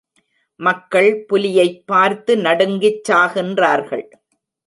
மக்கள் 0.59 1.25
புலியைப் 1.25 1.83
பார்த்து 1.87 2.37
நடுங்கிச் 2.37 3.11
சாகின்றார்கள். 3.11 4.05